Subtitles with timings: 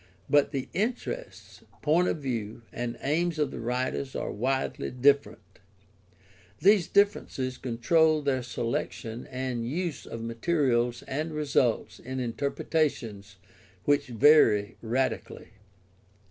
[0.27, 5.59] But the interests, point of view, and aims of the writers are widely different.
[6.59, 13.35] These differences control their selection and use of materials and result in interpretations
[13.85, 15.49] which vary radically.